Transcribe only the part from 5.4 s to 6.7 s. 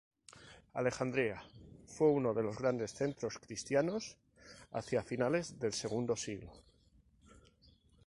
del segundo siglo.